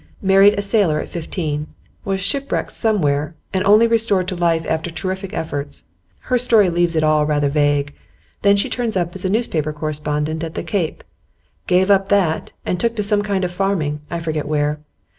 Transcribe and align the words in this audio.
Married 0.23 0.57
a 0.57 0.63
sailor 0.63 0.99
at 0.99 1.09
fifteen. 1.09 1.67
Was 2.05 2.21
shipwrecked 2.21 2.73
somewhere, 2.73 3.35
and 3.53 3.63
only 3.65 3.85
restored 3.85 4.27
to 4.29 4.35
life 4.35 4.65
after 4.67 4.89
terrific 4.89 5.31
efforts; 5.31 5.83
her 6.21 6.39
story 6.39 6.71
leaves 6.71 6.95
it 6.95 7.03
all 7.03 7.27
rather 7.27 7.49
vague. 7.49 7.93
Then 8.41 8.55
she 8.55 8.67
turns 8.67 8.97
up 8.97 9.13
as 9.13 9.25
a 9.25 9.29
newspaper 9.29 9.71
correspondent 9.71 10.43
at 10.43 10.55
the 10.55 10.63
Cape. 10.63 11.03
Gave 11.67 11.91
up 11.91 12.09
that, 12.09 12.51
and 12.65 12.79
took 12.79 12.95
to 12.95 13.03
some 13.03 13.21
kind 13.21 13.43
of 13.43 13.51
farming, 13.51 14.01
I 14.09 14.17
forget 14.17 14.47
where. 14.47 14.79